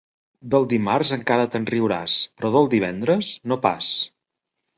[0.53, 3.93] Del dimarts encara te'n riuràs, però del divendres, no pas.